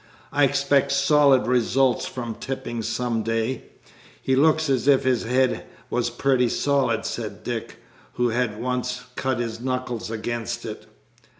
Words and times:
"I 0.31 0.45
expect 0.45 0.91
solid 0.91 1.45
results 1.45 2.07
from 2.07 2.33
Tipping 2.33 2.81
some 2.81 3.21
day." 3.21 3.65
"He 4.19 4.35
looks 4.35 4.67
as 4.67 4.87
if 4.87 5.03
his 5.03 5.25
head 5.25 5.63
was 5.91 6.09
pretty 6.09 6.49
solid," 6.49 7.05
said 7.05 7.43
Dick, 7.43 7.77
who 8.13 8.29
had 8.29 8.59
once 8.59 9.03
cut 9.15 9.37
his 9.37 9.59
knuckles 9.59 10.09
against 10.09 10.65
it. 10.65 10.87